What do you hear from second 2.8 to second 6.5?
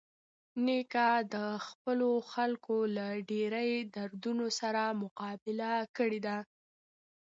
له ډېرۍ دردونو سره مقابله کړې ده.